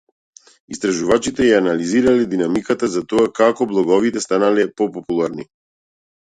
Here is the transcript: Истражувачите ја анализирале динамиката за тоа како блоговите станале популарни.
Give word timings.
Истражувачите 0.75 1.49
ја 1.49 1.59
анализирале 1.63 2.25
динамиката 2.31 2.89
за 2.95 3.03
тоа 3.13 3.27
како 3.41 3.69
блоговите 3.75 4.25
станале 4.27 4.67
популарни. 4.83 5.47